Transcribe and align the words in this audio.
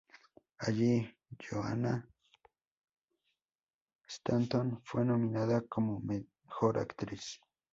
Allí, 0.57 1.07
Johanna 1.47 2.07
Stanton 4.07 4.81
fue 4.83 5.05
nominada 5.05 5.61
como 5.61 5.99
"Mejor 5.99 6.79
Actriz". 6.79 7.39